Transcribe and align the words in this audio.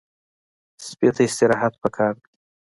سپي 0.87 1.09
ته 1.15 1.21
استراحت 1.29 1.73
پکار 1.83 2.13
دی. 2.21 2.31